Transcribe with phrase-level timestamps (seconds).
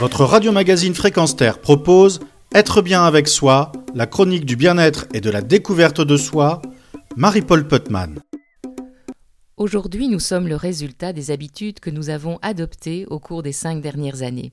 [0.00, 2.20] Votre radio-magazine Fréquence Terre propose
[2.54, 6.62] Être bien avec soi, la chronique du bien-être et de la découverte de soi,
[7.16, 8.20] Marie-Paul Putman.
[9.56, 13.80] Aujourd'hui, nous sommes le résultat des habitudes que nous avons adoptées au cours des cinq
[13.80, 14.52] dernières années.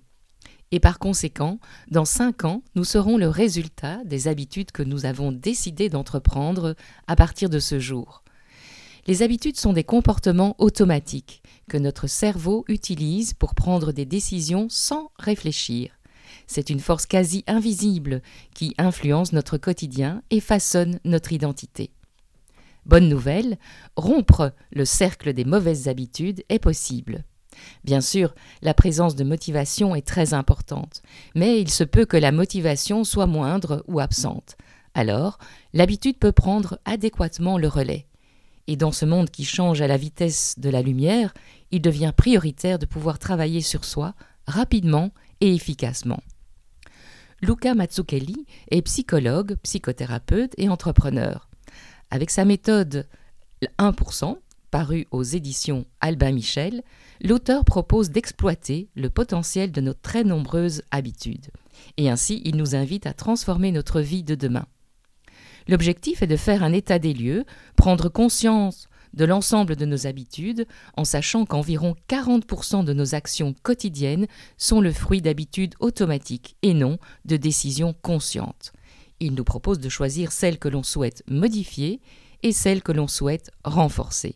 [0.72, 1.60] Et par conséquent,
[1.92, 6.74] dans cinq ans, nous serons le résultat des habitudes que nous avons décidé d'entreprendre
[7.06, 8.24] à partir de ce jour.
[9.08, 15.12] Les habitudes sont des comportements automatiques que notre cerveau utilise pour prendre des décisions sans
[15.20, 15.92] réfléchir.
[16.48, 18.24] C'est une force quasi invisible
[18.56, 21.92] qui influence notre quotidien et façonne notre identité.
[22.88, 23.60] Bonne nouvelle,
[23.96, 27.26] rompre le cercle des mauvaises habitudes est possible.
[27.84, 31.04] Bien sûr, la présence de motivation est très importante,
[31.36, 34.58] mais il se peut que la motivation soit moindre ou absente.
[34.96, 35.38] Alors,
[35.74, 38.08] l'habitude peut prendre adéquatement le relais.
[38.68, 41.34] Et dans ce monde qui change à la vitesse de la lumière,
[41.72, 44.16] il devient prioritaire de pouvoir travailler sur soi
[44.48, 46.22] rapidement et efficacement.
[47.42, 51.50] Luca Mazzucchelli est psychologue, psychothérapeute et entrepreneur.
[52.10, 53.08] Avec sa méthode
[53.78, 54.38] 1%,
[54.72, 56.84] parue aux éditions Albin Michel,
[57.22, 61.48] l'auteur propose d'exploiter le potentiel de nos très nombreuses habitudes.
[61.98, 64.66] Et ainsi, il nous invite à transformer notre vie de demain.
[65.68, 70.68] L'objectif est de faire un état des lieux, prendre conscience de l'ensemble de nos habitudes,
[70.98, 74.28] en sachant qu'environ 40% de nos actions quotidiennes
[74.58, 78.74] sont le fruit d'habitudes automatiques et non de décisions conscientes.
[79.20, 82.02] Il nous propose de choisir celles que l'on souhaite modifier
[82.44, 84.36] et celles que l'on souhaite renforcer.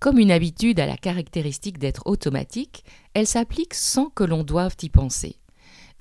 [0.00, 4.90] Comme une habitude a la caractéristique d'être automatique, elle s'applique sans que l'on doive y
[4.90, 5.36] penser.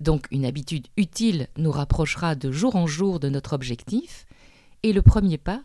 [0.04, 4.26] Donc une habitude utile nous rapprochera de jour en jour de notre objectif,
[4.84, 5.64] et le premier pas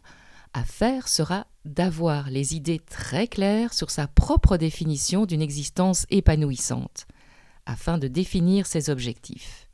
[0.55, 7.09] à faire sera d'avoir les idées très claires sur sa propre définition d'une existence épanouissante,
[7.67, 9.69] afin de définir ses objectifs.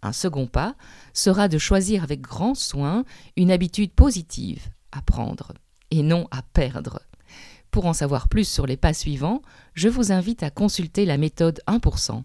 [0.00, 0.76] Un second pas
[1.12, 3.04] sera de choisir avec grand soin
[3.36, 5.52] une habitude positive à prendre,
[5.90, 7.02] et non à perdre.
[7.70, 9.42] Pour en savoir plus sur les pas suivants,
[9.74, 12.22] je vous invite à consulter la méthode 1%.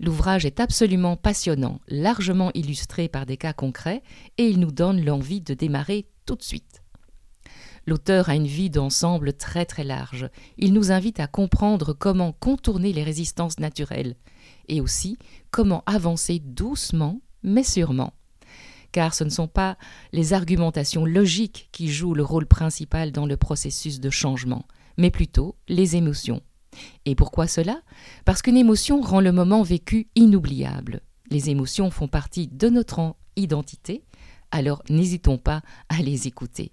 [0.00, 4.02] L'ouvrage est absolument passionnant, largement illustré par des cas concrets,
[4.36, 6.82] et il nous donne l'envie de démarrer tout de suite.
[7.86, 10.28] L'auteur a une vie d'ensemble très très large.
[10.58, 14.14] Il nous invite à comprendre comment contourner les résistances naturelles,
[14.68, 15.16] et aussi
[15.50, 18.12] comment avancer doucement mais sûrement.
[18.92, 19.78] Car ce ne sont pas
[20.12, 24.66] les argumentations logiques qui jouent le rôle principal dans le processus de changement,
[24.96, 26.42] mais plutôt les émotions.
[27.04, 27.82] Et pourquoi cela?
[28.24, 31.00] Parce qu'une émotion rend le moment vécu inoubliable.
[31.30, 34.04] Les émotions font partie de notre identité,
[34.50, 36.72] alors n'hésitons pas à les écouter.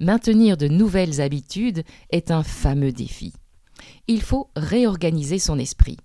[0.00, 3.32] Maintenir de nouvelles habitudes est un fameux défi.
[4.06, 5.96] Il faut réorganiser son esprit.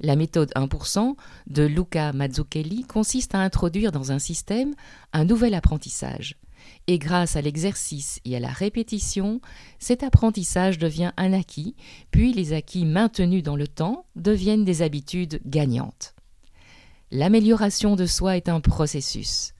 [0.00, 1.14] La méthode 1%
[1.46, 4.74] de Luca Mazzucchelli consiste à introduire dans un système
[5.12, 6.36] un nouvel apprentissage.
[6.86, 9.40] Et grâce à l'exercice et à la répétition,
[9.78, 11.74] cet apprentissage devient un acquis,
[12.10, 16.14] puis les acquis maintenus dans le temps deviennent des habitudes gagnantes.
[17.10, 19.52] L'amélioration de soi est un processus.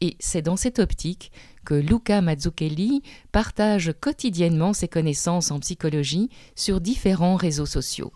[0.00, 1.30] Et c'est dans cette optique
[1.64, 8.12] que Luca Mazzucchelli partage quotidiennement ses connaissances en psychologie sur différents réseaux sociaux.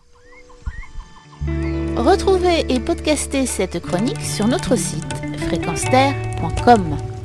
[1.97, 5.15] Retrouvez et podcastez cette chronique sur notre site
[5.47, 7.16] fréquenceterre.com.